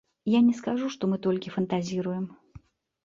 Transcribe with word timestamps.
Я 0.35 0.39
не 0.45 0.53
скажу, 0.59 0.89
што 0.95 1.09
мы 1.13 1.19
толькі 1.27 1.53
фантазіруем. 1.59 2.25